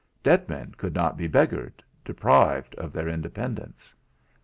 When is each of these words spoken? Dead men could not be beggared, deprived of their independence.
Dead 0.23 0.49
men 0.49 0.71
could 0.79 0.95
not 0.95 1.15
be 1.15 1.27
beggared, 1.27 1.83
deprived 2.03 2.73
of 2.73 2.91
their 2.91 3.07
independence. 3.07 3.93